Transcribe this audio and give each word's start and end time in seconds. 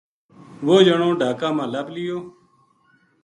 وہ 0.65 0.75
جنو 0.85 1.09
ڈھاکا 1.19 1.49
ما 1.57 1.65
لب 1.73 1.87
لیو 1.95 2.17